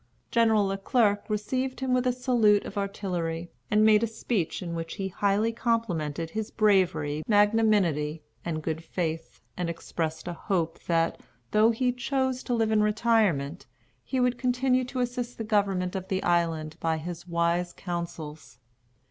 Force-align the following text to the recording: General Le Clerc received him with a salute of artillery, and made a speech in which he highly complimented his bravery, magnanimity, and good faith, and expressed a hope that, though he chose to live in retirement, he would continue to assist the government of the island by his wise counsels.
General 0.31 0.65
Le 0.65 0.79
Clerc 0.79 1.29
received 1.29 1.79
him 1.79 1.93
with 1.93 2.07
a 2.07 2.11
salute 2.11 2.65
of 2.65 2.75
artillery, 2.75 3.51
and 3.69 3.85
made 3.85 4.01
a 4.01 4.07
speech 4.07 4.63
in 4.63 4.73
which 4.73 4.95
he 4.95 5.09
highly 5.09 5.53
complimented 5.53 6.31
his 6.31 6.49
bravery, 6.49 7.21
magnanimity, 7.27 8.23
and 8.43 8.63
good 8.63 8.83
faith, 8.83 9.41
and 9.55 9.69
expressed 9.69 10.27
a 10.27 10.33
hope 10.33 10.83
that, 10.85 11.21
though 11.51 11.69
he 11.69 11.91
chose 11.91 12.41
to 12.41 12.55
live 12.55 12.71
in 12.71 12.81
retirement, 12.81 13.67
he 14.03 14.19
would 14.19 14.39
continue 14.39 14.83
to 14.83 15.01
assist 15.01 15.37
the 15.37 15.43
government 15.43 15.95
of 15.95 16.07
the 16.07 16.23
island 16.23 16.77
by 16.79 16.97
his 16.97 17.27
wise 17.27 17.71
counsels. 17.71 18.57